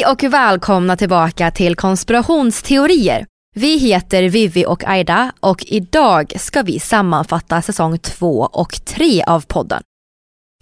Hej 0.00 0.12
och 0.12 0.22
välkomna 0.22 0.96
tillbaka 0.96 1.50
till 1.50 1.76
konspirationsteorier. 1.76 3.26
Vi 3.54 3.78
heter 3.78 4.22
Vivi 4.22 4.64
och 4.66 4.84
Aida 4.84 5.32
och 5.40 5.64
idag 5.66 6.32
ska 6.36 6.62
vi 6.62 6.80
sammanfatta 6.80 7.62
säsong 7.62 7.98
2 7.98 8.40
och 8.52 8.84
3 8.84 9.22
av 9.26 9.40
podden. 9.46 9.82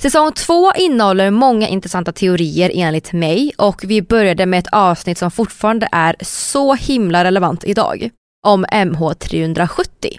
Säsong 0.03 0.33
2 0.33 0.72
innehåller 0.75 1.31
många 1.31 1.69
intressanta 1.69 2.12
teorier 2.12 2.71
enligt 2.75 3.12
mig 3.12 3.53
och 3.59 3.84
vi 3.84 4.03
började 4.03 4.47
med 4.47 4.59
ett 4.59 4.72
avsnitt 4.72 5.19
som 5.19 5.31
fortfarande 5.31 5.88
är 5.93 6.16
så 6.21 6.75
himla 6.75 7.25
relevant 7.25 7.65
idag. 7.65 8.10
Om 8.47 8.66
MH370. 8.66 10.19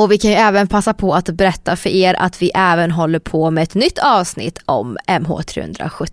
Och 0.00 0.12
vi 0.12 0.18
kan 0.18 0.30
ju 0.30 0.36
även 0.36 0.68
passa 0.68 0.94
på 0.94 1.14
att 1.14 1.30
berätta 1.30 1.76
för 1.76 1.90
er 1.90 2.14
att 2.14 2.42
vi 2.42 2.50
även 2.54 2.90
håller 2.90 3.18
på 3.18 3.50
med 3.50 3.62
ett 3.62 3.74
nytt 3.74 3.98
avsnitt 3.98 4.58
om 4.64 4.98
MH370 5.06 6.10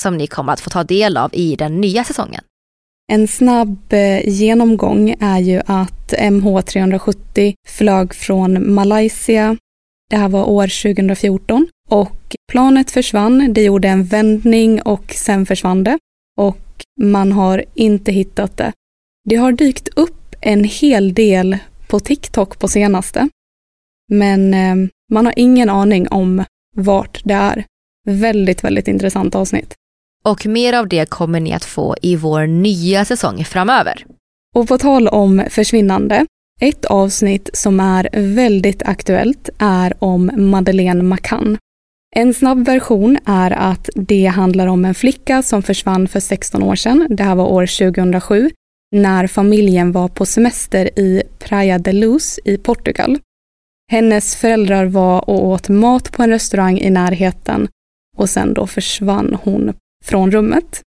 som 0.00 0.16
ni 0.16 0.26
kommer 0.26 0.52
att 0.52 0.60
få 0.60 0.70
ta 0.70 0.84
del 0.84 1.16
av 1.16 1.30
i 1.32 1.56
den 1.56 1.80
nya 1.80 2.04
säsongen. 2.04 2.44
En 3.12 3.28
snabb 3.28 3.92
eh, 3.92 4.28
genomgång 4.28 5.14
är 5.20 5.38
ju 5.38 5.60
att 5.66 6.12
MH370 6.12 7.54
flög 7.68 8.14
från 8.14 8.74
Malaysia. 8.74 9.56
Det 10.10 10.16
här 10.16 10.28
var 10.28 10.44
år 10.44 10.94
2014 10.94 11.68
och 11.88 12.36
planet 12.52 12.90
försvann. 12.90 13.52
Det 13.52 13.62
gjorde 13.62 13.88
en 13.88 14.04
vändning 14.04 14.82
och 14.82 15.12
sen 15.16 15.46
försvann 15.46 15.84
det 15.84 15.98
och 16.36 16.84
man 17.00 17.32
har 17.32 17.64
inte 17.74 18.12
hittat 18.12 18.56
det. 18.56 18.72
Det 19.24 19.36
har 19.36 19.52
dykt 19.52 19.88
upp 19.88 20.34
en 20.40 20.64
hel 20.64 21.14
del 21.14 21.58
på 21.88 22.00
TikTok 22.00 22.58
på 22.58 22.68
senaste, 22.68 23.28
men 24.08 24.54
eh, 24.54 24.88
man 25.12 25.26
har 25.26 25.34
ingen 25.36 25.70
aning 25.70 26.08
om 26.08 26.44
vart 26.76 27.20
det 27.24 27.34
är. 27.34 27.64
Väldigt, 28.06 28.64
väldigt 28.64 28.88
intressant 28.88 29.34
avsnitt. 29.34 29.74
Och 30.24 30.46
mer 30.46 30.72
av 30.72 30.88
det 30.88 31.10
kommer 31.10 31.40
ni 31.40 31.52
att 31.52 31.64
få 31.64 31.96
i 32.02 32.16
vår 32.16 32.46
nya 32.46 33.04
säsong 33.04 33.44
framöver. 33.44 34.04
Och 34.54 34.68
på 34.68 34.78
tal 34.78 35.08
om 35.08 35.42
försvinnande, 35.50 36.26
ett 36.60 36.84
avsnitt 36.84 37.50
som 37.52 37.80
är 37.80 38.08
väldigt 38.12 38.82
aktuellt 38.82 39.48
är 39.58 39.94
om 39.98 40.30
Madeleine 40.36 41.02
McCann. 41.02 41.58
En 42.16 42.34
snabb 42.34 42.66
version 42.66 43.18
är 43.26 43.50
att 43.50 43.88
det 43.94 44.26
handlar 44.26 44.66
om 44.66 44.84
en 44.84 44.94
flicka 44.94 45.42
som 45.42 45.62
försvann 45.62 46.08
för 46.08 46.20
16 46.20 46.62
år 46.62 46.74
sedan. 46.74 47.06
Det 47.10 47.22
här 47.22 47.34
var 47.34 47.46
år 47.46 47.92
2007 47.92 48.50
när 48.96 49.26
familjen 49.26 49.92
var 49.92 50.08
på 50.08 50.26
semester 50.26 50.98
i 50.98 51.22
Praia 51.38 51.78
de 51.78 51.92
Luz 51.92 52.38
i 52.44 52.56
Portugal. 52.56 53.18
Hennes 53.90 54.36
föräldrar 54.36 54.84
var 54.84 55.30
och 55.30 55.44
åt 55.46 55.68
mat 55.68 56.12
på 56.12 56.22
en 56.22 56.30
restaurang 56.30 56.78
i 56.78 56.90
närheten 56.90 57.68
och 58.16 58.30
sen 58.30 58.54
då 58.54 58.66
försvann 58.66 59.38
hon 59.42 59.72
från 60.04 60.30
rummet. 60.30 60.82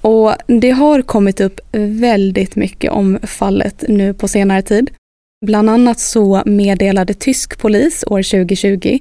Och 0.00 0.32
det 0.46 0.70
har 0.70 1.02
kommit 1.02 1.40
upp 1.40 1.60
väldigt 1.72 2.56
mycket 2.56 2.92
om 2.92 3.18
fallet 3.22 3.84
nu 3.88 4.14
på 4.14 4.28
senare 4.28 4.62
tid. 4.62 4.90
Bland 5.46 5.70
annat 5.70 5.98
så 5.98 6.42
meddelade 6.46 7.14
tysk 7.14 7.58
polis 7.58 8.04
år 8.06 8.22
2020 8.22 8.98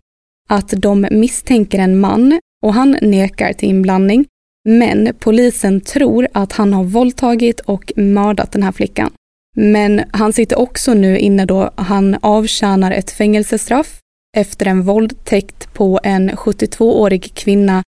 att 0.49 0.73
de 0.77 1.07
misstänker 1.11 1.79
en 1.79 1.99
man 1.99 2.39
och 2.65 2.73
han 2.73 2.97
nekar 3.01 3.53
till 3.53 3.69
inblandning. 3.69 4.25
Men 4.69 5.13
polisen 5.19 5.81
tror 5.81 6.27
att 6.33 6.53
han 6.53 6.73
har 6.73 6.83
våldtagit 6.83 7.59
och 7.59 7.91
mördat 7.95 8.51
den 8.51 8.63
här 8.63 8.71
flickan. 8.71 9.11
Men 9.55 10.01
han 10.11 10.33
sitter 10.33 10.59
också 10.59 10.93
nu 10.93 11.17
inne 11.17 11.45
då 11.45 11.71
han 11.75 12.17
avtjänar 12.21 12.91
ett 12.91 13.11
fängelsestraff 13.11 13.99
efter 14.37 14.65
en 14.65 14.81
våldtäkt 14.81 15.73
på 15.73 15.99
en 16.03 16.31
72-årig 16.31 17.33
kvinna 17.33 17.83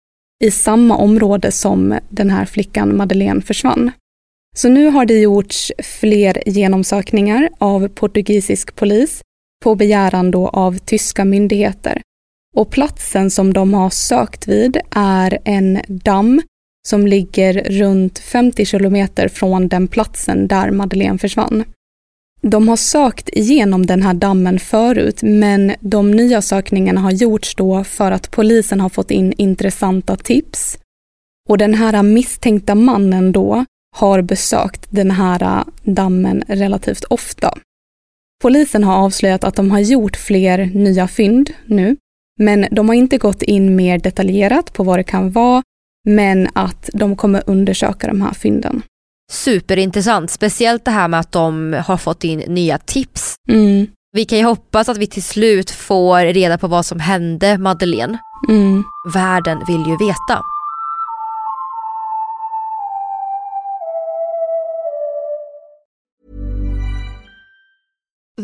i 0.42 0.50
samma 0.50 0.96
område 0.96 1.52
som 1.52 1.98
den 2.08 2.30
här 2.30 2.44
flickan 2.44 2.96
Madeleine 2.96 3.42
försvann. 3.42 3.90
Så 4.56 4.68
nu 4.68 4.86
har 4.86 5.06
det 5.06 5.20
gjorts 5.20 5.72
fler 5.78 6.42
genomsökningar 6.46 7.48
av 7.58 7.88
portugisisk 7.88 8.76
polis 8.76 9.22
på 9.64 9.74
begäran 9.74 10.30
då 10.30 10.48
av 10.48 10.78
tyska 10.78 11.24
myndigheter. 11.24 12.02
Och 12.56 12.70
platsen 12.70 13.30
som 13.30 13.52
de 13.52 13.74
har 13.74 13.90
sökt 13.90 14.48
vid 14.48 14.76
är 14.90 15.38
en 15.44 15.80
damm 15.88 16.42
som 16.88 17.06
ligger 17.06 17.52
runt 17.52 18.18
50 18.18 18.64
kilometer 18.64 19.28
från 19.28 19.68
den 19.68 19.88
platsen 19.88 20.48
där 20.48 20.70
Madeleine 20.70 21.18
försvann. 21.18 21.64
De 22.46 22.68
har 22.68 22.76
sökt 22.76 23.28
igenom 23.28 23.86
den 23.86 24.02
här 24.02 24.14
dammen 24.14 24.58
förut 24.58 25.22
men 25.22 25.74
de 25.80 26.10
nya 26.10 26.42
sökningarna 26.42 27.00
har 27.00 27.10
gjorts 27.10 27.54
då 27.54 27.84
för 27.84 28.10
att 28.10 28.30
polisen 28.30 28.80
har 28.80 28.88
fått 28.88 29.10
in 29.10 29.32
intressanta 29.32 30.16
tips. 30.16 30.78
Och 31.48 31.58
den 31.58 31.74
här 31.74 32.02
misstänkta 32.02 32.74
mannen 32.74 33.32
då 33.32 33.64
har 33.96 34.22
besökt 34.22 34.86
den 34.90 35.10
här 35.10 35.64
dammen 35.82 36.44
relativt 36.48 37.04
ofta. 37.04 37.54
Polisen 38.42 38.84
har 38.84 38.94
avslöjat 38.96 39.44
att 39.44 39.54
de 39.54 39.70
har 39.70 39.80
gjort 39.80 40.16
fler 40.16 40.66
nya 40.66 41.08
fynd 41.08 41.50
nu, 41.66 41.96
men 42.38 42.66
de 42.70 42.88
har 42.88 42.94
inte 42.94 43.18
gått 43.18 43.42
in 43.42 43.76
mer 43.76 43.98
detaljerat 43.98 44.72
på 44.72 44.82
vad 44.84 44.98
det 44.98 45.04
kan 45.04 45.30
vara, 45.30 45.62
men 46.08 46.48
att 46.52 46.90
de 46.92 47.16
kommer 47.16 47.42
undersöka 47.46 48.06
de 48.06 48.22
här 48.22 48.34
fynden 48.34 48.82
superintressant. 49.32 50.30
Speciellt 50.30 50.84
det 50.84 50.90
här 50.90 51.08
med 51.08 51.20
att 51.20 51.32
de 51.32 51.72
har 51.86 51.96
fått 51.96 52.24
in 52.24 52.38
nya 52.38 52.78
tips. 52.78 53.34
Mm. 53.48 53.86
Vi 54.12 54.24
kan 54.24 54.38
ju 54.38 54.44
hoppas 54.44 54.88
att 54.88 54.98
vi 54.98 55.06
till 55.06 55.22
slut 55.22 55.70
får 55.70 56.32
reda 56.32 56.58
på 56.58 56.68
vad 56.68 56.86
som 56.86 57.00
hände 57.00 57.58
Madeleine. 57.58 58.18
Mm. 58.48 58.84
Världen 59.14 59.58
vill 59.66 59.86
ju 59.86 59.96
veta. 59.96 60.42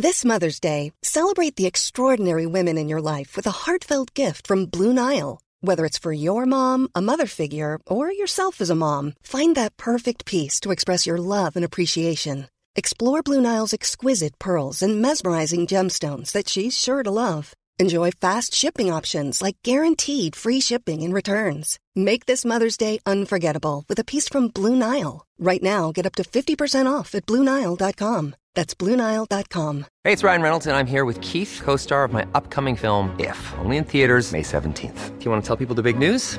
This 0.02 0.25
Mother's 0.25 0.61
Day, 0.61 0.93
celebrate 1.02 1.56
the 1.56 1.67
extraordinary 1.67 2.46
women 2.46 2.79
in 2.79 2.91
your 2.91 3.00
life 3.00 3.37
with 3.37 3.49
a 3.49 3.56
heartfelt 3.67 4.14
gift 4.14 4.46
from 4.46 4.67
Blue 4.67 4.93
Nile. 4.93 5.38
Whether 5.60 5.84
it's 5.87 5.99
for 5.99 6.12
your 6.12 6.46
mom, 6.46 6.88
a 6.94 7.02
mother 7.02 7.26
figure, 7.26 7.81
or 7.84 8.12
yourself 8.12 8.60
as 8.60 8.70
a 8.70 8.76
mom, 8.76 9.14
find 9.22 9.56
that 9.56 9.76
perfect 9.76 10.25
piece 10.25 10.60
to 10.60 10.70
express 10.70 11.05
your 11.05 11.19
love 11.19 11.56
and 11.56 11.64
appreciation. 11.64 12.49
Explore 12.76 13.22
Blue 13.22 13.40
Nile's 13.40 13.72
exquisite 13.72 14.38
pearls 14.38 14.82
and 14.82 15.02
mesmerizing 15.02 15.66
gemstones 15.66 16.31
that 16.31 16.49
she's 16.49 16.78
sure 16.78 17.02
to 17.02 17.10
love. 17.10 17.55
Enjoy 17.81 18.11
fast 18.11 18.55
shipping 18.55 18.93
options 18.93 19.41
like 19.41 19.57
guaranteed 19.63 20.35
free 20.35 20.61
shipping 20.61 21.03
and 21.05 21.15
returns. 21.15 21.79
Make 21.95 22.27
this 22.27 22.45
Mother's 22.45 22.77
Day 22.77 22.99
unforgettable 23.07 23.85
with 23.89 24.01
a 24.01 24.05
piece 24.05 24.29
from 24.29 24.49
Blue 24.49 24.75
Nile. 24.75 25.25
Right 25.39 25.63
now, 25.63 25.93
get 25.93 26.05
up 26.05 26.17
to 26.17 26.25
50% 26.25 26.91
off 26.91 27.15
at 27.15 27.25
BlueNile.com. 27.27 28.35
That's 28.55 28.75
BlueNile.com. 28.75 29.87
Hey, 30.03 30.13
it's 30.13 30.25
Ryan 30.25 30.43
Reynolds, 30.43 30.67
and 30.67 30.77
I'm 30.77 30.87
here 30.87 31.05
with 31.05 31.21
Keith, 31.21 31.61
co 31.63 31.77
star 31.77 32.03
of 32.03 32.13
my 32.13 32.27
upcoming 32.35 32.75
film, 32.75 33.15
If, 33.21 33.55
only 33.59 33.77
in 33.77 33.85
theaters, 33.85 34.33
May 34.33 34.43
17th. 34.43 35.19
Do 35.19 35.25
you 35.25 35.31
want 35.31 35.45
to 35.45 35.47
tell 35.47 35.57
people 35.57 35.77
the 35.77 35.83
big 35.83 35.99
news? 35.99 36.39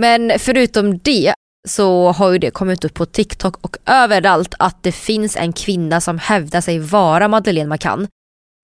Men 0.00 0.32
förutom 0.38 0.98
det 0.98 1.34
så 1.68 2.12
har 2.12 2.32
ju 2.32 2.38
det 2.38 2.50
kommit 2.50 2.84
upp 2.84 2.94
på 2.94 3.06
TikTok 3.06 3.56
och 3.60 3.76
överallt 3.86 4.54
att 4.58 4.82
det 4.82 4.92
finns 4.92 5.36
en 5.36 5.52
kvinna 5.52 6.00
som 6.00 6.18
hävdar 6.18 6.60
sig 6.60 6.78
vara 6.78 7.28
Madeleine 7.28 7.70
McCann. 7.70 8.08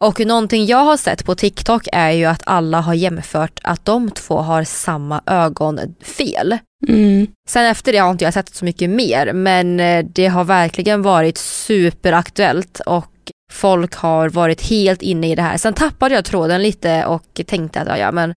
Och 0.05 0.21
någonting 0.21 0.67
jag 0.67 0.85
har 0.85 0.97
sett 0.97 1.25
på 1.25 1.35
TikTok 1.35 1.89
är 1.93 2.11
ju 2.11 2.25
att 2.25 2.43
alla 2.47 2.81
har 2.81 2.95
jämfört 2.95 3.61
att 3.63 3.85
de 3.85 4.11
två 4.11 4.39
har 4.39 4.65
samma 4.65 5.21
ögonfel. 5.27 6.59
Mm. 6.89 7.27
Sen 7.49 7.67
efter 7.67 7.93
det 7.93 7.99
har 7.99 8.11
inte 8.11 8.25
jag 8.25 8.35
sett 8.35 8.55
så 8.55 8.65
mycket 8.65 8.91
mer 8.91 9.33
men 9.33 9.81
eh, 9.81 10.05
det 10.05 10.27
har 10.27 10.45
verkligen 10.45 11.03
varit 11.03 11.39
superaktuellt 11.39 12.81
och 12.87 13.13
folk 13.53 13.95
har 13.95 14.29
varit 14.29 14.63
helt 14.63 15.03
inne 15.03 15.31
i 15.31 15.35
det 15.35 15.43
här. 15.43 15.57
Sen 15.57 15.75
tappade 15.75 16.15
jag 16.15 16.25
tråden 16.25 16.63
lite 16.63 17.05
och 17.05 17.41
tänkte 17.47 17.81
att 17.81 17.89
ja, 17.89 17.99
ja 17.99 18.13
men 18.13 18.35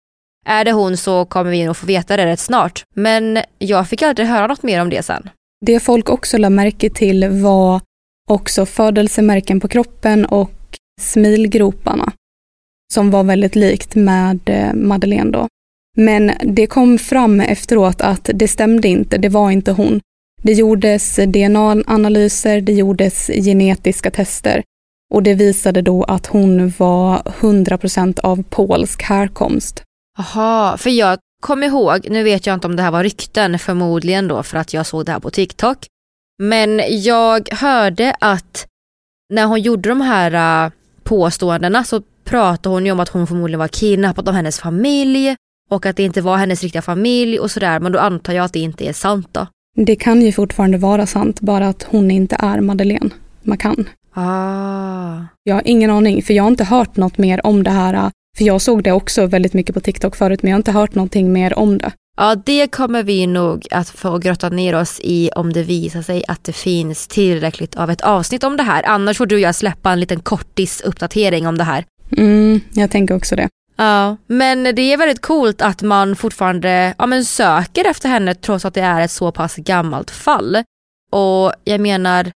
är 0.47 0.65
det 0.65 0.73
hon 0.73 0.97
så 0.97 1.25
kommer 1.25 1.50
vi 1.50 1.65
nog 1.65 1.77
få 1.77 1.87
veta 1.87 2.17
det 2.17 2.27
rätt 2.27 2.41
snart. 2.41 2.85
Men 2.94 3.39
jag 3.59 3.89
fick 3.89 4.03
aldrig 4.03 4.29
höra 4.29 4.47
något 4.47 4.62
mer 4.62 4.81
om 4.81 4.91
det 4.91 5.03
sen. 5.03 5.31
Det 5.67 5.81
folk 5.81 6.11
också 6.11 6.39
lade 6.39 6.55
märke 6.55 6.91
till 6.91 7.29
var 7.29 7.81
också 8.29 8.67
födelsemärken 8.67 9.61
på 9.61 9.69
kroppen 9.69 10.27
och 10.27 10.50
smilgroparna 11.00 12.12
som 12.93 13.11
var 13.11 13.25
väldigt 13.25 13.56
likt 13.56 13.94
med 13.94 14.41
eh, 14.47 14.75
Madeleine 14.75 15.31
då. 15.31 15.49
Men 15.97 16.33
det 16.44 16.67
kom 16.67 16.99
fram 16.99 17.41
efteråt 17.41 18.00
att 18.00 18.31
det 18.35 18.49
stämde 18.49 18.89
inte, 18.89 19.19
det 19.19 19.29
var 19.29 19.50
inte 19.50 19.73
hon. 19.73 20.00
Det 20.43 20.53
gjordes 20.53 21.17
DNA-analyser, 21.17 22.61
det 22.61 22.73
gjordes 22.73 23.27
genetiska 23.27 24.11
tester 24.11 24.62
och 25.15 25.23
det 25.23 25.35
visade 25.35 25.83
då 25.83 26.05
att 26.05 26.27
hon 26.27 26.73
var 26.79 27.19
100% 27.19 28.21
av 28.21 28.43
polsk 28.43 29.03
härkomst. 29.03 29.83
Jaha, 30.19 30.76
för 30.76 30.91
jag 30.91 31.19
kom 31.41 31.62
ihåg, 31.62 32.11
nu 32.11 32.23
vet 32.23 32.47
jag 32.47 32.55
inte 32.55 32.67
om 32.67 32.76
det 32.76 32.82
här 32.82 32.91
var 32.91 33.03
rykten 33.03 33.59
förmodligen 33.59 34.29
då 34.29 34.43
för 34.43 34.59
att 34.59 34.75
jag 34.75 34.87
såg 34.87 35.06
det 35.06 35.12
här 35.12 35.20
på 35.20 35.31
TikTok. 35.31 35.79
Men 36.38 36.81
jag 36.88 37.49
hörde 37.53 38.17
att 38.20 38.67
när 39.32 39.47
hon 39.47 39.61
gjorde 39.61 39.88
de 39.88 40.00
här 40.00 40.64
äh, 40.64 40.73
påståendena 41.03 41.85
så 41.85 42.03
pratade 42.25 42.75
hon 42.75 42.87
ju 42.87 42.93
om 42.93 43.00
att 43.00 43.09
hon 43.09 43.26
förmodligen 43.26 43.59
var 43.59 43.69
kidnappad 43.69 44.29
av 44.29 44.35
hennes 44.35 44.61
familj 44.61 45.37
och 45.70 45.87
att 45.87 45.97
det 45.97 46.03
inte 46.03 46.20
var 46.20 46.37
hennes 46.37 46.62
riktiga 46.62 46.82
familj 46.82 47.38
och 47.38 47.50
sådär 47.50 47.81
men 47.81 47.93
då 47.93 47.99
antar 47.99 48.32
jag 48.32 48.44
att 48.44 48.53
det 48.53 48.58
inte 48.58 48.88
är 48.88 48.93
sant 48.93 49.29
då. 49.32 49.47
Det 49.76 49.97
kan 49.97 50.23
ju 50.23 50.32
fortfarande 50.32 50.79
vara 50.79 51.06
sant, 51.06 51.41
bara 51.41 51.69
att 51.69 51.82
hon 51.82 52.11
inte 52.11 52.37
är 52.38 52.61
Madeleine 52.61 53.11
McCann. 53.43 53.88
Ah. 54.15 55.20
Jag 55.43 55.55
har 55.55 55.62
ingen 55.65 55.91
aning, 55.91 56.23
för 56.23 56.35
jag 56.35 56.43
har 56.43 56.50
inte 56.50 56.65
hört 56.65 56.97
något 56.97 57.19
mer 57.19 57.47
om 57.47 57.62
det 57.62 57.70
här. 57.70 58.11
För 58.37 58.44
jag 58.44 58.61
såg 58.61 58.82
det 58.82 58.93
också 58.93 59.26
väldigt 59.26 59.55
mycket 59.55 59.75
på 59.75 59.81
TikTok 59.81 60.17
förut, 60.17 60.43
men 60.43 60.50
jag 60.50 60.55
har 60.55 60.61
inte 60.61 60.73
hört 60.73 60.94
någonting 60.94 61.32
mer 61.32 61.58
om 61.58 61.79
det. 61.79 61.93
Ja, 62.17 62.34
det 62.34 62.67
kommer 62.67 63.02
vi 63.02 63.26
nog 63.26 63.67
att 63.70 63.88
få 63.88 64.19
grotta 64.19 64.49
ner 64.49 64.75
oss 64.75 65.00
i 65.02 65.31
om 65.37 65.52
det 65.52 65.62
visar 65.62 66.02
sig 66.02 66.25
att 66.29 66.44
det 66.44 66.52
finns 66.52 67.06
tillräckligt 67.06 67.76
av 67.76 67.90
ett 67.90 68.00
avsnitt 68.00 68.44
om 68.44 68.56
det 68.56 68.62
här. 68.62 68.82
Annars 68.87 69.19
får 69.19 69.26
du 69.26 69.34
och 69.34 69.40
jag 69.40 69.55
släppa 69.55 69.93
en 69.93 70.00
liten 70.00 70.20
kortis 70.20 70.81
uppdatering 70.81 71.46
om 71.46 71.58
det 71.58 71.64
här. 71.64 71.84
Mm, 72.17 72.61
jag 72.73 72.90
tänker 72.90 73.17
också 73.17 73.37
det. 73.37 73.49
Ja, 73.76 74.17
men 74.26 74.62
det 74.62 74.82
är 74.82 74.96
väldigt 74.96 75.20
coolt 75.20 75.62
att 75.62 75.82
man 75.82 76.17
fortfarande 76.17 76.94
ja, 76.99 77.06
men 77.06 77.25
söker 77.25 77.84
efter 77.84 78.08
henne 78.08 78.34
trots 78.34 78.64
att 78.64 78.75
det 78.75 78.81
är 78.81 79.00
ett 79.00 79.11
så 79.11 79.32
pass 79.32 79.56
gammalt 79.56 80.11
fall. 80.11 80.56
Och 81.12 81.52
jag 81.64 81.81
menar, 81.81 82.31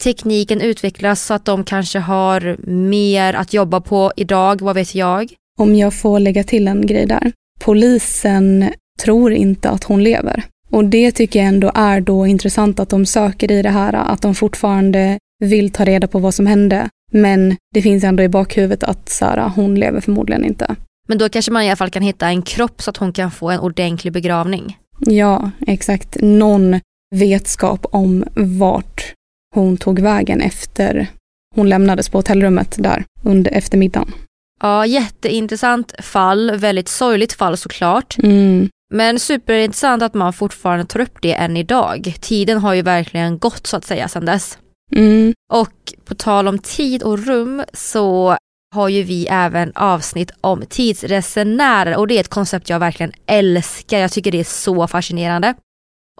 tekniken 0.00 0.60
utvecklas 0.60 1.22
så 1.22 1.34
att 1.34 1.44
de 1.44 1.64
kanske 1.64 1.98
har 1.98 2.56
mer 2.70 3.34
att 3.34 3.52
jobba 3.52 3.80
på 3.80 4.12
idag, 4.16 4.62
vad 4.62 4.74
vet 4.74 4.94
jag? 4.94 5.32
Om 5.58 5.74
jag 5.74 5.94
får 5.94 6.18
lägga 6.18 6.44
till 6.44 6.68
en 6.68 6.86
grej 6.86 7.06
där. 7.06 7.32
Polisen 7.60 8.70
tror 9.02 9.32
inte 9.32 9.70
att 9.70 9.84
hon 9.84 10.02
lever. 10.02 10.44
Och 10.70 10.84
det 10.84 11.12
tycker 11.12 11.38
jag 11.38 11.48
ändå 11.48 11.72
är 11.74 12.00
då 12.00 12.26
intressant 12.26 12.80
att 12.80 12.88
de 12.88 13.06
söker 13.06 13.50
i 13.50 13.62
det 13.62 13.70
här, 13.70 13.92
att 13.92 14.22
de 14.22 14.34
fortfarande 14.34 15.18
vill 15.44 15.70
ta 15.70 15.84
reda 15.84 16.06
på 16.06 16.18
vad 16.18 16.34
som 16.34 16.46
hände. 16.46 16.88
Men 17.12 17.56
det 17.74 17.82
finns 17.82 18.04
ändå 18.04 18.22
i 18.22 18.28
bakhuvudet 18.28 18.82
att 18.84 19.08
Sara, 19.08 19.52
hon 19.56 19.74
lever 19.74 20.00
förmodligen 20.00 20.44
inte. 20.44 20.76
Men 21.08 21.18
då 21.18 21.28
kanske 21.28 21.52
man 21.52 21.62
i 21.62 21.68
alla 21.68 21.76
fall 21.76 21.90
kan 21.90 22.02
hitta 22.02 22.26
en 22.26 22.42
kropp 22.42 22.82
så 22.82 22.90
att 22.90 22.96
hon 22.96 23.12
kan 23.12 23.30
få 23.30 23.50
en 23.50 23.60
ordentlig 23.60 24.12
begravning. 24.12 24.78
Ja, 25.00 25.50
exakt. 25.66 26.16
Någon 26.20 26.80
vetskap 27.14 27.86
om 27.90 28.24
vart 28.34 29.12
hon 29.60 29.76
tog 29.76 29.98
vägen 29.98 30.40
efter 30.40 31.08
hon 31.54 31.68
lämnades 31.68 32.08
på 32.08 32.18
hotellrummet 32.18 32.76
där 32.78 33.04
under 33.22 33.50
eftermiddagen. 33.50 34.12
Ja, 34.60 34.86
jätteintressant 34.86 35.94
fall, 35.98 36.56
väldigt 36.56 36.88
sorgligt 36.88 37.32
fall 37.32 37.56
såklart. 37.56 38.18
Mm. 38.18 38.68
Men 38.94 39.18
superintressant 39.18 40.02
att 40.02 40.14
man 40.14 40.32
fortfarande 40.32 40.84
tar 40.84 41.00
upp 41.00 41.18
det 41.22 41.34
än 41.34 41.56
idag. 41.56 42.14
Tiden 42.20 42.58
har 42.58 42.74
ju 42.74 42.82
verkligen 42.82 43.38
gått 43.38 43.66
så 43.66 43.76
att 43.76 43.84
säga 43.84 44.08
sedan 44.08 44.24
dess. 44.24 44.58
Mm. 44.92 45.32
Och 45.52 45.94
på 46.04 46.14
tal 46.14 46.48
om 46.48 46.58
tid 46.58 47.02
och 47.02 47.26
rum 47.26 47.62
så 47.72 48.36
har 48.74 48.88
ju 48.88 49.02
vi 49.02 49.26
även 49.30 49.72
avsnitt 49.74 50.30
om 50.40 50.64
tidsresenärer 50.68 51.96
och 51.96 52.06
det 52.06 52.16
är 52.16 52.20
ett 52.20 52.28
koncept 52.28 52.70
jag 52.70 52.78
verkligen 52.78 53.12
älskar. 53.26 53.98
Jag 53.98 54.12
tycker 54.12 54.32
det 54.32 54.40
är 54.40 54.44
så 54.44 54.88
fascinerande. 54.88 55.54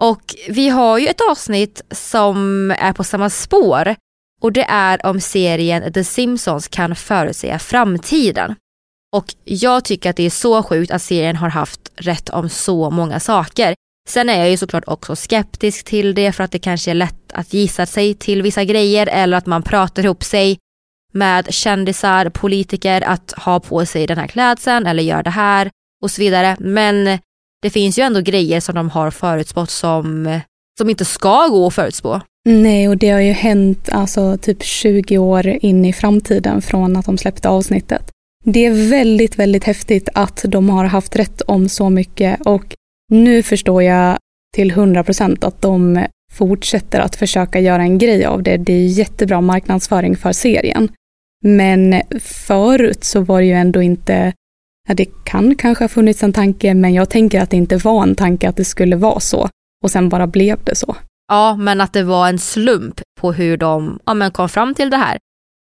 Och 0.01 0.35
vi 0.49 0.69
har 0.69 0.97
ju 0.97 1.07
ett 1.07 1.21
avsnitt 1.29 1.81
som 1.91 2.71
är 2.71 2.93
på 2.93 3.03
samma 3.03 3.29
spår 3.29 3.95
och 4.41 4.51
det 4.51 4.65
är 4.69 5.05
om 5.05 5.21
serien 5.21 5.93
The 5.93 6.03
Simpsons 6.03 6.67
kan 6.67 6.95
förutsäga 6.95 7.59
framtiden. 7.59 8.55
Och 9.15 9.25
jag 9.43 9.85
tycker 9.85 10.09
att 10.09 10.15
det 10.15 10.23
är 10.23 10.29
så 10.29 10.63
sjukt 10.63 10.91
att 10.91 11.01
serien 11.01 11.35
har 11.35 11.49
haft 11.49 11.91
rätt 11.95 12.29
om 12.29 12.49
så 12.49 12.89
många 12.89 13.19
saker. 13.19 13.75
Sen 14.09 14.29
är 14.29 14.37
jag 14.39 14.49
ju 14.49 14.57
såklart 14.57 14.83
också 14.87 15.15
skeptisk 15.15 15.85
till 15.85 16.15
det 16.15 16.31
för 16.31 16.43
att 16.43 16.51
det 16.51 16.59
kanske 16.59 16.91
är 16.91 16.95
lätt 16.95 17.31
att 17.33 17.53
gissa 17.53 17.85
sig 17.85 18.13
till 18.13 18.41
vissa 18.41 18.63
grejer 18.63 19.07
eller 19.07 19.37
att 19.37 19.45
man 19.45 19.63
pratar 19.63 20.05
ihop 20.05 20.23
sig 20.23 20.57
med 21.13 21.53
kändisar, 21.53 22.29
politiker 22.29 23.01
att 23.01 23.31
ha 23.31 23.59
på 23.59 23.85
sig 23.85 24.07
den 24.07 24.17
här 24.17 24.27
klädseln 24.27 24.87
eller 24.87 25.03
göra 25.03 25.23
det 25.23 25.29
här 25.29 25.69
och 26.03 26.11
så 26.11 26.21
vidare. 26.21 26.57
Men 26.59 27.19
det 27.61 27.69
finns 27.69 27.99
ju 27.99 28.03
ändå 28.03 28.21
grejer 28.21 28.59
som 28.59 28.75
de 28.75 28.89
har 28.89 29.11
förutspått 29.11 29.69
som, 29.69 30.39
som 30.77 30.89
inte 30.89 31.05
ska 31.05 31.47
gå 31.47 31.67
att 31.67 31.73
förutspå. 31.73 32.21
Nej, 32.49 32.89
och 32.89 32.97
det 32.97 33.09
har 33.09 33.19
ju 33.19 33.31
hänt 33.31 33.89
alltså 33.91 34.37
typ 34.37 34.63
20 34.63 35.17
år 35.17 35.47
in 35.47 35.85
i 35.85 35.93
framtiden 35.93 36.61
från 36.61 36.95
att 36.95 37.05
de 37.05 37.17
släppte 37.17 37.49
avsnittet. 37.49 38.11
det 38.43 38.65
är 38.65 38.89
väldigt, 38.89 39.39
väldigt 39.39 39.63
häftigt 39.63 40.09
att 40.13 40.45
de 40.47 40.69
har 40.69 40.85
haft 40.85 41.15
rätt 41.15 41.41
om 41.41 41.69
så 41.69 41.89
mycket 41.89 42.41
och 42.41 42.75
nu 43.11 43.43
förstår 43.43 43.83
jag 43.83 44.17
till 44.55 44.71
100 44.71 45.03
procent 45.03 45.43
att 45.43 45.61
de 45.61 46.05
fortsätter 46.31 46.99
att 46.99 47.15
försöka 47.15 47.59
göra 47.59 47.81
en 47.81 47.97
grej 47.97 48.25
av 48.25 48.43
det. 48.43 48.57
Det 48.57 48.73
är 48.73 48.87
jättebra 48.87 49.41
marknadsföring 49.41 50.17
för 50.17 50.31
serien. 50.31 50.89
Men 51.43 52.01
förut 52.21 53.03
så 53.03 53.21
var 53.21 53.39
det 53.39 53.45
ju 53.45 53.53
ändå 53.53 53.81
inte, 53.81 54.33
ja, 54.87 54.93
det 54.93 55.05
kan 55.23 55.55
kanske 55.55 55.83
ha 55.83 55.89
funnits 55.89 56.23
en 56.23 56.33
tanke, 56.33 56.73
men 56.73 56.93
jag 56.93 57.09
tänker 57.09 57.41
att 57.41 57.49
det 57.49 57.57
inte 57.57 57.77
var 57.77 58.03
en 58.03 58.15
tanke 58.15 58.49
att 58.49 58.55
det 58.55 58.65
skulle 58.65 58.95
vara 58.95 59.19
så. 59.19 59.49
Och 59.83 59.91
sen 59.91 60.09
bara 60.09 60.27
blev 60.27 60.63
det 60.63 60.75
så. 60.75 60.95
Ja, 61.27 61.55
men 61.55 61.81
att 61.81 61.93
det 61.93 62.03
var 62.03 62.29
en 62.29 62.39
slump 62.39 63.01
på 63.19 63.33
hur 63.33 63.57
de 63.57 63.99
ja, 64.05 64.13
men 64.13 64.31
kom 64.31 64.49
fram 64.49 64.73
till 64.73 64.89
det 64.89 64.97
här. 64.97 65.17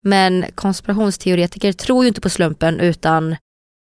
Men 0.05 0.45
konspirationsteoretiker 0.55 1.73
tror 1.73 2.05
ju 2.05 2.09
inte 2.09 2.21
på 2.21 2.31
slumpen 2.31 2.81
utan 2.81 3.37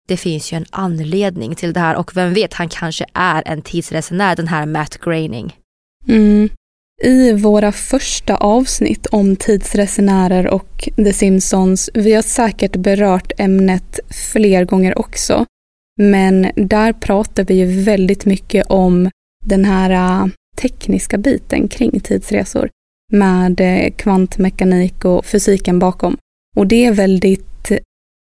det 0.07 0.17
finns 0.17 0.53
ju 0.53 0.57
en 0.57 0.65
anledning 0.69 1.55
till 1.55 1.73
det 1.73 1.79
här 1.79 1.95
och 1.95 2.17
vem 2.17 2.33
vet, 2.33 2.53
han 2.53 2.69
kanske 2.69 3.05
är 3.13 3.43
en 3.45 3.61
tidsresenär 3.61 4.35
den 4.35 4.47
här 4.47 4.65
Matt 4.65 4.97
Groening. 4.97 5.55
Mm. 6.07 6.49
I 7.03 7.33
våra 7.33 7.71
första 7.71 8.35
avsnitt 8.35 9.05
om 9.05 9.35
tidsresenärer 9.35 10.47
och 10.47 10.89
The 10.95 11.13
Simpsons, 11.13 11.89
vi 11.93 12.13
har 12.13 12.21
säkert 12.21 12.75
berört 12.75 13.31
ämnet 13.37 13.99
fler 14.09 14.65
gånger 14.65 14.99
också, 14.99 15.45
men 15.99 16.51
där 16.55 16.93
pratar 16.93 17.43
vi 17.43 17.53
ju 17.53 17.83
väldigt 17.83 18.25
mycket 18.25 18.65
om 18.69 19.09
den 19.45 19.65
här 19.65 19.89
äh, 20.23 20.27
tekniska 20.61 21.17
biten 21.17 21.67
kring 21.67 21.99
tidsresor 21.99 22.69
med 23.11 23.61
äh, 23.61 23.91
kvantmekanik 23.91 25.05
och 25.05 25.25
fysiken 25.25 25.79
bakom. 25.79 26.17
Och 26.55 26.67
det 26.67 26.85
är 26.85 26.91
väldigt, 26.91 27.71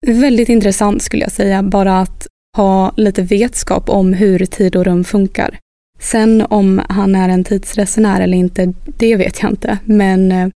väldigt 0.07 0.49
intressant 0.49 1.03
skulle 1.03 1.23
jag 1.23 1.33
säga, 1.33 1.63
bara 1.63 2.01
att 2.01 2.27
ha 2.57 2.93
lite 2.97 3.23
vetskap 3.23 3.89
om 3.89 4.13
hur 4.13 4.47
tid 4.47 4.77
och 4.77 4.85
rum 4.85 5.05
funkar. 5.05 5.59
Sen 6.03 6.47
om 6.51 6.83
han 6.89 7.15
är 7.15 7.29
en 7.29 7.45
tidsresenär 7.45 8.21
eller 8.21 8.37
inte, 8.39 8.73
det 8.85 9.17
vet 9.17 9.43
jag 9.43 9.51
inte. 9.51 9.79
Men 9.85 10.33
äh, 10.33 10.49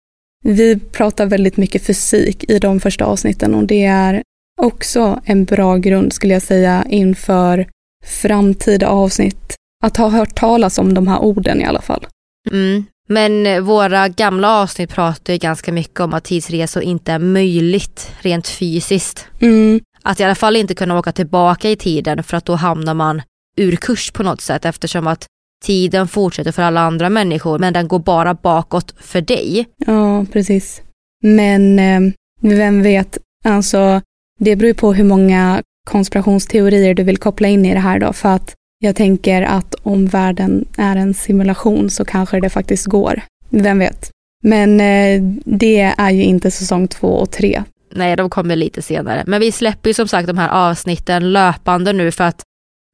vi 0.44 0.80
pratar 0.80 1.26
väldigt 1.26 1.58
mycket 1.58 1.86
fysik 1.86 2.50
i 2.50 2.60
de 2.60 2.80
första 2.80 3.06
avsnitten 3.06 3.56
och 3.56 3.64
det 3.64 3.86
är 3.86 4.24
också 4.62 5.22
en 5.26 5.46
bra 5.46 5.78
grund 5.78 6.14
skulle 6.14 6.34
jag 6.34 6.42
säga 6.42 6.86
inför 6.90 7.68
framtida 8.06 8.88
avsnitt 8.88 9.56
att 9.84 9.98
ha 9.98 10.10
hört 10.10 10.36
talas 10.36 10.78
om 10.78 10.94
de 10.94 11.08
här 11.08 11.20
orden 11.20 11.62
i 11.62 11.66
alla 11.66 11.82
fall. 11.82 12.08
Mm. 12.52 12.86
Men 13.08 13.66
våra 13.66 14.08
gamla 14.08 14.50
avsnitt 14.50 14.90
pratar 14.90 15.34
ju 15.34 15.40
ganska 15.40 15.72
mycket 15.72 16.00
om 16.00 16.14
att 16.14 16.24
tidsresor 16.24 16.84
inte 16.84 17.12
är 17.12 17.20
möjligt 17.20 18.12
rent 18.20 18.48
fysiskt. 18.48 19.28
Mm. 19.40 19.82
Att 20.02 20.20
i 20.20 20.24
alla 20.24 20.36
fall 20.36 20.56
inte 20.56 20.76
kunna 20.76 21.00
åka 21.00 21.12
tillbaka 21.12 21.70
i 21.70 21.76
tiden 21.76 22.24
för 22.24 22.38
att 22.38 22.46
då 22.46 22.56
hamnar 22.56 22.94
man 22.94 23.22
ur 23.58 23.76
kurs 23.76 24.12
på 24.12 24.24
något 24.24 24.42
sätt 24.42 24.66
eftersom 24.66 25.08
att 25.08 25.26
tiden 25.66 26.08
fortsätter 26.08 26.52
för 26.52 26.62
alla 26.62 26.82
andra 26.82 27.10
människor 27.10 27.60
men 27.60 27.74
den 27.74 27.88
går 27.88 28.00
bara 28.00 28.34
bakåt 28.34 28.94
för 29.00 29.22
dig. 29.22 29.66
Ja, 29.86 30.26
precis. 30.32 30.82
Men 31.24 31.80
eh, 31.80 32.14
vem 32.42 32.84
vet, 32.84 33.18
alltså 33.44 34.02
det 34.40 34.56
beror 34.56 34.68
ju 34.68 34.74
på 34.74 34.94
hur 34.94 35.04
många 35.04 35.62
konspirationsteorier 35.88 36.94
du 36.94 37.04
vill 37.04 37.18
koppla 37.18 37.48
in 37.48 37.66
i 37.66 37.74
det 37.74 37.80
här 37.80 38.00
då 38.00 38.14
för 38.14 38.30
att 38.30 38.54
jag 38.80 38.96
tänker 38.96 39.42
att 39.42 39.76
om 39.84 40.08
världen 40.08 40.66
är 40.78 40.96
en 40.96 41.14
simulation 41.14 41.90
så 41.90 42.06
kanske 42.06 42.40
det 42.40 42.50
faktiskt 42.50 42.86
går. 42.86 43.22
Vem 43.50 43.80
vet? 43.80 44.12
Men 44.44 44.82
eh, 44.82 45.22
det 45.46 45.94
är 45.98 46.12
ju 46.12 46.24
inte 46.24 46.52
säsong 46.52 46.88
två 46.88 47.08
och 47.08 47.32
tre. 47.32 47.64
Nej, 47.96 48.16
de 48.16 48.30
kommer 48.30 48.56
lite 48.56 48.82
senare. 48.82 49.24
Men 49.28 49.40
vi 49.40 49.52
släpper 49.52 49.90
ju 49.90 49.94
som 49.94 50.08
sagt 50.08 50.28
de 50.28 50.38
här 50.38 50.50
avsnitten 50.50 51.34
löpande 51.34 51.94
nu 51.94 52.12
för 52.12 52.24
att 52.24 52.42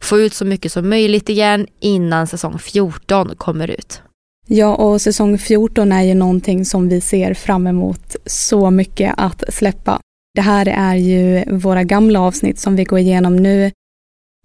få 0.02 0.20
ut 0.20 0.34
så 0.34 0.46
mycket 0.46 0.72
som 0.72 0.90
möjligt 0.90 1.30
igen 1.30 1.68
innan 1.80 2.28
säsong 2.28 2.60
14 2.60 3.36
kommer 3.36 3.68
ut. 3.68 4.02
Ja, 4.48 4.76
och 4.76 5.02
säsong 5.02 5.38
14 5.38 5.92
är 5.92 6.02
ju 6.02 6.14
någonting 6.14 6.66
som 6.66 6.90
vi 6.90 7.02
ser 7.02 7.34
fram 7.34 7.68
emot 7.68 8.16
så 8.26 8.72
mycket 8.72 9.14
att 9.18 9.44
släppa. 9.54 10.00
Det 10.36 10.42
här 10.42 10.68
är 10.68 10.96
ju 10.96 11.46
våra 11.58 11.84
gamla 11.84 12.22
avsnitt 12.22 12.60
som 12.60 12.76
vi 12.76 12.84
går 12.84 13.00
igenom 13.00 13.36
nu 13.36 13.72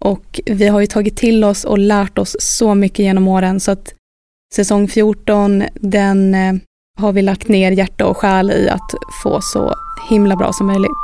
och 0.03 0.39
vi 0.45 0.67
har 0.67 0.79
ju 0.79 0.87
tagit 0.87 1.17
till 1.17 1.43
oss 1.43 1.65
och 1.65 1.77
lärt 1.77 2.17
oss 2.17 2.35
så 2.39 2.75
mycket 2.75 2.99
genom 2.99 3.27
åren 3.27 3.59
så 3.59 3.71
att 3.71 3.93
säsong 4.55 4.87
14, 4.87 5.63
den 5.73 6.35
eh, 6.35 6.53
har 6.99 7.11
vi 7.11 7.21
lagt 7.21 7.47
ner 7.47 7.71
hjärta 7.71 8.05
och 8.05 8.17
själ 8.17 8.51
i 8.51 8.69
att 8.69 8.93
få 9.23 9.39
så 9.41 9.73
himla 10.09 10.35
bra 10.35 10.53
som 10.53 10.67
möjligt. 10.67 11.03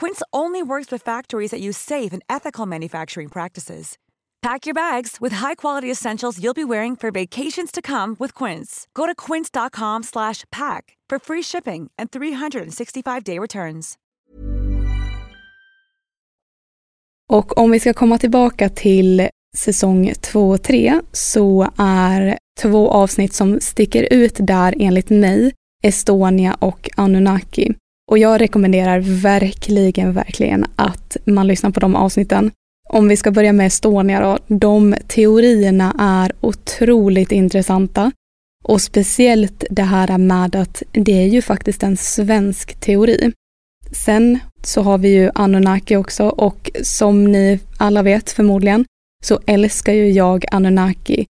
Quince 0.00 0.22
only 0.32 0.62
works 0.62 0.92
with 0.92 1.04
factories 1.04 1.50
that 1.50 1.60
use 1.60 1.76
safe 1.76 2.12
and 2.12 2.22
ethical 2.28 2.66
manufacturing 2.66 3.28
practices. 3.28 3.96
Pack 4.42 4.66
your 4.66 4.74
bags 4.74 5.16
with 5.20 5.34
high-quality 5.36 5.90
essentials 5.90 6.38
you'll 6.38 6.54
be 6.54 6.64
wearing 6.64 6.96
for 6.96 7.10
vacations 7.10 7.72
to 7.72 7.82
come 7.82 8.16
with 8.18 8.44
Quince. 8.44 8.86
Go 8.94 9.06
to 9.06 9.14
quince.com/pack 9.26 10.96
for 11.10 11.18
free 11.18 11.42
shipping 11.42 11.90
and 11.98 12.10
365-day 12.10 13.38
returns. 13.38 13.96
Och 17.30 17.58
om 17.58 17.70
vi 17.70 17.80
ska 17.80 17.92
komma 17.94 18.18
tillbaka 18.18 18.68
till 18.68 19.28
säsong 19.56 20.12
2 20.20 20.50
och 20.50 20.62
3 20.62 21.00
så 21.12 21.68
är 21.78 22.38
två 22.62 22.90
avsnitt 22.90 23.32
som 23.32 23.60
sticker 23.60 24.08
ut 24.10 24.36
där 24.40 24.74
enligt 24.78 25.10
mig 25.10 25.52
Estonia 25.82 26.54
och 26.60 26.90
Anunnaki. 26.96 27.74
Och 28.08 28.18
jag 28.18 28.40
rekommenderar 28.40 29.00
verkligen, 29.00 30.12
verkligen 30.12 30.66
att 30.76 31.16
man 31.24 31.46
lyssnar 31.46 31.70
på 31.70 31.80
de 31.80 31.96
avsnitten. 31.96 32.50
Om 32.88 33.08
vi 33.08 33.16
ska 33.16 33.30
börja 33.30 33.52
med 33.52 33.66
Estonia 33.66 34.20
då, 34.20 34.38
de 34.46 34.94
teorierna 35.06 35.94
är 35.98 36.32
otroligt 36.40 37.32
intressanta. 37.32 38.12
Och 38.64 38.82
speciellt 38.82 39.64
det 39.70 39.82
här 39.82 40.18
med 40.18 40.56
att 40.56 40.82
det 40.92 41.22
är 41.22 41.26
ju 41.26 41.42
faktiskt 41.42 41.82
en 41.82 41.96
svensk 41.96 42.80
teori. 42.80 43.32
Sen 43.92 44.38
så 44.62 44.82
har 44.82 44.98
vi 44.98 45.08
ju 45.08 45.30
Anunnaki 45.34 45.96
också 45.96 46.24
och 46.28 46.70
som 46.82 47.24
ni 47.24 47.60
alla 47.76 48.02
vet 48.02 48.30
förmodligen 48.30 48.84
så 49.24 49.40
älskar 49.46 49.92
ju 49.92 50.10
jag 50.10 50.44
Anunnaki. 50.50 51.26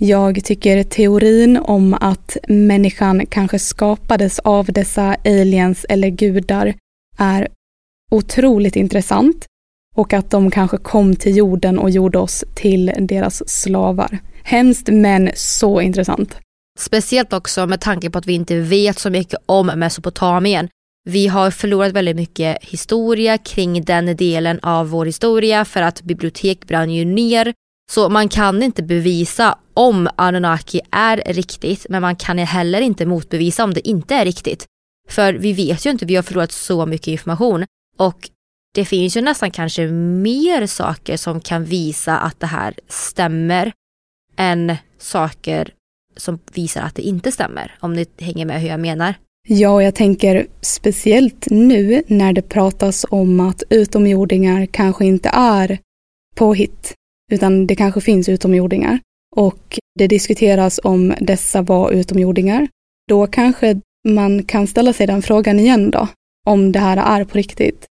Jag 0.00 0.44
tycker 0.44 0.82
teorin 0.82 1.56
om 1.56 1.94
att 1.94 2.36
människan 2.48 3.26
kanske 3.26 3.58
skapades 3.58 4.38
av 4.38 4.66
dessa 4.66 5.16
aliens 5.24 5.86
eller 5.88 6.08
gudar 6.08 6.74
är 7.18 7.48
otroligt 8.10 8.76
intressant 8.76 9.46
och 9.96 10.12
att 10.12 10.30
de 10.30 10.50
kanske 10.50 10.76
kom 10.76 11.16
till 11.16 11.36
jorden 11.36 11.78
och 11.78 11.90
gjorde 11.90 12.18
oss 12.18 12.44
till 12.54 12.92
deras 12.98 13.48
slavar. 13.48 14.18
Hemskt 14.42 14.88
men 14.88 15.30
så 15.34 15.80
intressant. 15.80 16.36
Speciellt 16.78 17.32
också 17.32 17.66
med 17.66 17.80
tanke 17.80 18.10
på 18.10 18.18
att 18.18 18.26
vi 18.26 18.32
inte 18.32 18.60
vet 18.60 18.98
så 18.98 19.10
mycket 19.10 19.40
om 19.46 19.66
Mesopotamien. 19.66 20.68
Vi 21.04 21.26
har 21.26 21.50
förlorat 21.50 21.92
väldigt 21.92 22.16
mycket 22.16 22.64
historia 22.64 23.38
kring 23.38 23.84
den 23.84 24.16
delen 24.16 24.60
av 24.62 24.88
vår 24.88 25.06
historia 25.06 25.64
för 25.64 25.82
att 25.82 26.02
bibliotek 26.02 26.66
brann 26.66 26.90
ju 26.90 27.04
ner. 27.04 27.54
Så 27.92 28.08
man 28.08 28.28
kan 28.28 28.62
inte 28.62 28.82
bevisa 28.82 29.58
om 29.74 30.08
Anunnaki 30.16 30.80
är 30.90 31.16
riktigt 31.16 31.86
men 31.88 32.02
man 32.02 32.16
kan 32.16 32.38
heller 32.38 32.80
inte 32.80 33.06
motbevisa 33.06 33.64
om 33.64 33.74
det 33.74 33.88
inte 33.88 34.14
är 34.14 34.24
riktigt. 34.24 34.66
För 35.08 35.34
vi 35.34 35.52
vet 35.52 35.86
ju 35.86 35.90
inte, 35.90 36.06
vi 36.06 36.16
har 36.16 36.22
förlorat 36.22 36.52
så 36.52 36.86
mycket 36.86 37.08
information 37.08 37.64
och 37.98 38.30
det 38.74 38.84
finns 38.84 39.16
ju 39.16 39.20
nästan 39.20 39.50
kanske 39.50 39.86
mer 39.86 40.66
saker 40.66 41.16
som 41.16 41.40
kan 41.40 41.64
visa 41.64 42.18
att 42.18 42.40
det 42.40 42.46
här 42.46 42.74
stämmer 42.88 43.72
än 44.36 44.76
saker 44.98 45.70
som 46.16 46.38
visar 46.52 46.82
att 46.82 46.94
det 46.94 47.02
inte 47.02 47.32
stämmer. 47.32 47.74
Om 47.80 47.92
ni 47.92 48.06
hänger 48.18 48.46
med 48.46 48.60
hur 48.60 48.68
jag 48.68 48.80
menar. 48.80 49.14
Ja, 49.48 49.70
och 49.70 49.82
jag 49.82 49.94
tänker 49.94 50.46
speciellt 50.60 51.46
nu 51.50 52.02
när 52.06 52.32
det 52.32 52.42
pratas 52.42 53.06
om 53.10 53.40
att 53.40 53.62
utomjordingar 53.70 54.66
kanske 54.66 55.06
inte 55.06 55.28
är 55.28 55.78
påhitt, 56.34 56.94
utan 57.32 57.66
det 57.66 57.76
kanske 57.76 58.00
finns 58.00 58.28
utomjordingar. 58.28 58.98
Och 59.36 59.78
det 59.98 60.06
diskuteras 60.06 60.80
om 60.84 61.14
dessa 61.20 61.62
var 61.62 61.90
utomjordingar. 61.90 62.68
Då 63.08 63.26
kanske 63.26 63.80
man 64.08 64.42
kan 64.42 64.66
ställa 64.66 64.92
sig 64.92 65.06
den 65.06 65.22
frågan 65.22 65.60
igen 65.60 65.90
då, 65.90 66.08
om 66.46 66.72
det 66.72 66.78
här 66.78 67.20
är 67.20 67.24
på 67.24 67.38
riktigt. 67.38 67.86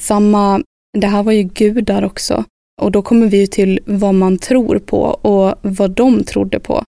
Samma, 0.00 0.62
det 0.98 1.06
här 1.06 1.22
var 1.22 1.32
ju 1.32 1.42
gudar 1.42 2.04
också. 2.04 2.44
Och 2.82 2.92
då 2.92 3.02
kommer 3.02 3.26
vi 3.26 3.36
ju 3.38 3.46
till 3.46 3.80
vad 3.86 4.14
man 4.14 4.38
tror 4.38 4.78
på 4.78 5.00
och 5.02 5.58
vad 5.62 5.90
de 5.90 6.24
trodde 6.24 6.60
på. 6.60 6.82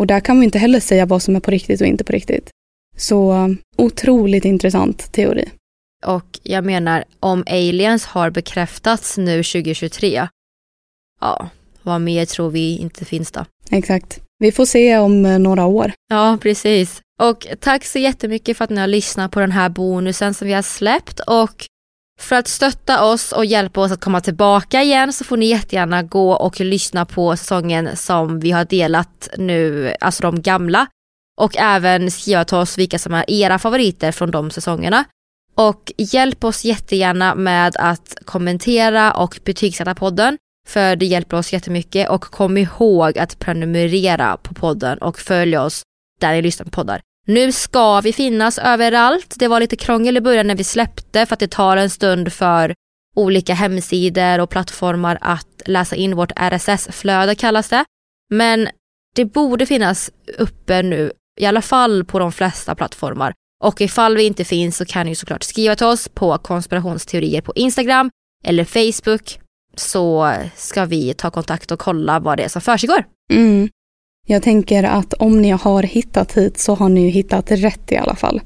Och 0.00 0.06
där 0.06 0.20
kan 0.20 0.38
vi 0.40 0.44
inte 0.44 0.58
heller 0.58 0.80
säga 0.80 1.06
vad 1.06 1.22
som 1.22 1.36
är 1.36 1.40
på 1.40 1.50
riktigt 1.50 1.80
och 1.80 1.86
inte 1.86 2.04
på 2.04 2.12
riktigt. 2.12 2.50
Så 2.96 3.54
otroligt 3.76 4.44
intressant 4.44 5.12
teori. 5.12 5.48
Och 6.06 6.40
jag 6.42 6.64
menar, 6.64 7.04
om 7.20 7.44
aliens 7.46 8.04
har 8.04 8.30
bekräftats 8.30 9.18
nu 9.18 9.42
2023, 9.42 10.28
ja, 11.22 11.48
vad 11.82 12.00
mer 12.00 12.24
tror 12.24 12.50
vi 12.50 12.76
inte 12.76 13.04
finns 13.04 13.32
då? 13.32 13.44
Exakt. 13.70 14.20
Vi 14.38 14.52
får 14.52 14.64
se 14.64 14.98
om 14.98 15.26
eh, 15.26 15.38
några 15.38 15.66
år. 15.66 15.92
Ja, 16.08 16.38
precis. 16.42 17.00
Och 17.20 17.46
tack 17.60 17.84
så 17.84 17.98
jättemycket 17.98 18.56
för 18.56 18.64
att 18.64 18.70
ni 18.70 18.80
har 18.80 18.86
lyssnat 18.86 19.30
på 19.30 19.40
den 19.40 19.52
här 19.52 19.68
bonusen 19.68 20.34
som 20.34 20.46
vi 20.46 20.52
har 20.52 20.62
släppt 20.62 21.20
och 21.20 21.66
för 22.20 22.36
att 22.36 22.48
stötta 22.48 23.04
oss 23.04 23.32
och 23.32 23.44
hjälpa 23.44 23.80
oss 23.80 23.92
att 23.92 24.00
komma 24.00 24.20
tillbaka 24.20 24.82
igen 24.82 25.12
så 25.12 25.24
får 25.24 25.36
ni 25.36 25.46
jättegärna 25.46 26.02
gå 26.02 26.32
och 26.32 26.60
lyssna 26.60 27.04
på 27.04 27.36
säsongen 27.36 27.96
som 27.96 28.40
vi 28.40 28.50
har 28.50 28.64
delat 28.64 29.28
nu, 29.38 29.94
alltså 30.00 30.22
de 30.22 30.42
gamla. 30.42 30.86
Och 31.40 31.56
även 31.56 32.10
skriva 32.10 32.44
till 32.44 32.56
oss 32.56 32.78
vilka 32.78 32.98
som 32.98 33.14
är 33.14 33.24
era 33.28 33.58
favoriter 33.58 34.12
från 34.12 34.30
de 34.30 34.50
säsongerna. 34.50 35.04
Och 35.54 35.92
hjälp 35.96 36.44
oss 36.44 36.64
jättegärna 36.64 37.34
med 37.34 37.76
att 37.78 38.16
kommentera 38.24 39.12
och 39.12 39.38
betygsätta 39.44 39.94
podden. 39.94 40.38
För 40.68 40.96
det 40.96 41.06
hjälper 41.06 41.36
oss 41.36 41.52
jättemycket 41.52 42.10
och 42.10 42.22
kom 42.22 42.58
ihåg 42.58 43.18
att 43.18 43.38
prenumerera 43.38 44.36
på 44.36 44.54
podden 44.54 44.98
och 44.98 45.18
följ 45.18 45.58
oss 45.58 45.82
där 46.20 46.32
ni 46.32 46.42
lyssnar 46.42 46.64
på 46.64 46.70
poddar. 46.70 47.00
Nu 47.26 47.52
ska 47.52 48.00
vi 48.00 48.12
finnas 48.12 48.58
överallt. 48.58 49.34
Det 49.38 49.48
var 49.48 49.60
lite 49.60 49.76
krångel 49.76 50.16
i 50.16 50.20
början 50.20 50.46
när 50.46 50.54
vi 50.54 50.64
släppte 50.64 51.26
för 51.26 51.34
att 51.34 51.40
det 51.40 51.50
tar 51.50 51.76
en 51.76 51.90
stund 51.90 52.32
för 52.32 52.74
olika 53.16 53.54
hemsidor 53.54 54.38
och 54.40 54.50
plattformar 54.50 55.18
att 55.20 55.62
läsa 55.66 55.96
in 55.96 56.16
vårt 56.16 56.32
RSS-flöde 56.36 57.34
kallas 57.34 57.68
det. 57.68 57.84
Men 58.30 58.68
det 59.14 59.24
borde 59.24 59.66
finnas 59.66 60.10
uppe 60.38 60.82
nu, 60.82 61.12
i 61.40 61.46
alla 61.46 61.62
fall 61.62 62.04
på 62.04 62.18
de 62.18 62.32
flesta 62.32 62.74
plattformar. 62.74 63.32
Och 63.64 63.80
ifall 63.80 64.16
vi 64.16 64.22
inte 64.22 64.44
finns 64.44 64.76
så 64.76 64.84
kan 64.84 65.06
ni 65.06 65.14
såklart 65.14 65.42
skriva 65.42 65.76
till 65.76 65.86
oss 65.86 66.08
på 66.08 66.38
konspirationsteorier 66.38 67.40
på 67.40 67.52
Instagram 67.54 68.10
eller 68.44 68.64
Facebook 68.64 69.38
så 69.76 70.34
ska 70.56 70.84
vi 70.84 71.14
ta 71.14 71.30
kontakt 71.30 71.70
och 71.70 71.78
kolla 71.78 72.18
vad 72.20 72.38
det 72.38 72.44
är 72.44 72.48
som 72.48 72.62
försiggår. 72.62 73.04
Mm. 73.32 73.68
Jag 74.26 74.42
tänker 74.42 74.84
att 74.84 75.12
om 75.12 75.42
ni 75.42 75.50
har 75.50 75.82
hittat 75.82 76.36
hit 76.36 76.58
så 76.58 76.74
har 76.74 76.88
ni 76.88 77.00
ju 77.00 77.08
hittat 77.08 77.50
rätt 77.50 77.92
i 77.92 77.96
alla 77.96 78.14
fall. 78.14 78.40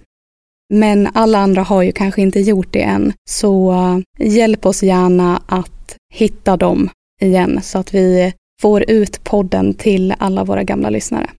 Men 0.74 1.08
alla 1.14 1.38
andra 1.38 1.62
har 1.62 1.82
ju 1.82 1.92
kanske 1.92 2.22
inte 2.22 2.40
gjort 2.40 2.72
det 2.72 2.82
än, 2.82 3.12
så 3.28 3.72
uh, 3.72 3.98
hjälp 4.18 4.66
oss 4.66 4.82
gärna 4.82 5.42
att 5.46 5.96
hitta 6.14 6.56
dem 6.56 6.88
igen 7.20 7.60
så 7.62 7.78
att 7.78 7.94
vi 7.94 8.32
får 8.62 8.90
ut 8.90 9.24
podden 9.24 9.74
till 9.74 10.14
alla 10.18 10.44
våra 10.44 10.62
gamla 10.62 10.90
lyssnare. 10.90 11.30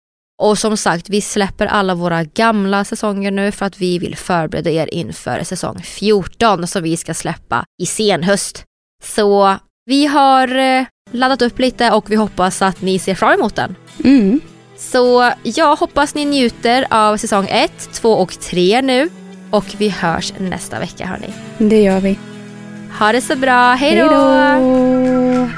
Och 0.41 0.57
som 0.57 0.77
sagt, 0.77 1.09
vi 1.09 1.21
släpper 1.21 1.65
alla 1.65 1.95
våra 1.95 2.23
gamla 2.23 2.85
säsonger 2.85 3.31
nu 3.31 3.51
för 3.51 3.65
att 3.65 3.79
vi 3.79 3.99
vill 3.99 4.15
förbereda 4.15 4.69
er 4.69 4.93
inför 4.93 5.43
säsong 5.43 5.79
14 5.83 6.67
som 6.67 6.83
vi 6.83 6.97
ska 6.97 7.13
släppa 7.13 7.65
i 7.81 7.85
senhöst. 7.85 8.63
Så 9.03 9.57
vi 9.87 10.05
har 10.05 10.57
eh, 10.57 10.85
laddat 11.11 11.41
upp 11.41 11.59
lite 11.59 11.91
och 11.91 12.11
vi 12.11 12.15
hoppas 12.15 12.61
att 12.61 12.81
ni 12.81 12.99
ser 12.99 13.15
fram 13.15 13.33
emot 13.33 13.55
den. 13.55 13.75
Mm. 14.03 14.41
Så 14.77 15.31
jag 15.43 15.75
hoppas 15.75 16.15
ni 16.15 16.25
njuter 16.25 16.87
av 16.89 17.17
säsong 17.17 17.47
1, 17.49 17.89
2 17.93 18.11
och 18.11 18.39
3 18.39 18.81
nu. 18.81 19.09
Och 19.51 19.65
vi 19.77 19.89
hörs 19.89 20.33
nästa 20.37 20.79
vecka 20.79 21.05
hörni. 21.05 21.33
Det 21.57 21.81
gör 21.81 21.99
vi. 21.99 22.19
Ha 22.99 23.11
det 23.11 23.21
så 23.21 23.35
bra, 23.35 23.73
hej 23.73 23.97
då! 23.97 25.56